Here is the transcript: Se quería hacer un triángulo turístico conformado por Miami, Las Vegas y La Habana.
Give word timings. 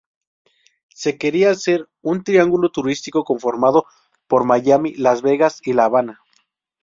Se 0.89 1.19
quería 1.19 1.51
hacer 1.51 1.87
un 2.01 2.23
triángulo 2.23 2.71
turístico 2.71 3.23
conformado 3.23 3.85
por 4.25 4.45
Miami, 4.45 4.95
Las 4.95 5.21
Vegas 5.21 5.59
y 5.63 5.73
La 5.73 5.85
Habana. 5.85 6.21